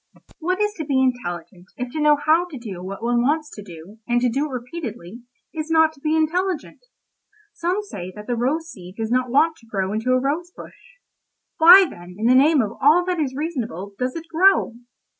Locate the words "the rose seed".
8.25-8.95